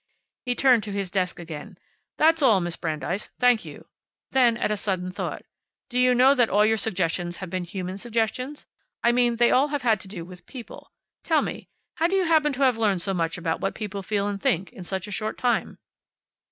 [0.47, 1.77] He turned to his desk again.
[2.17, 3.29] "That's all, Miss Brandeis.
[3.37, 3.85] Thank you."
[4.31, 5.43] Then, at a sudden thought.
[5.91, 8.65] "Do you know that all your suggestions have been human suggestions?
[9.03, 10.91] I mean they all have had to do with people.
[11.23, 11.67] Tell me,
[11.97, 14.73] how do you happen to have learned so much about what people feel and think,
[14.73, 15.77] in such a short time?"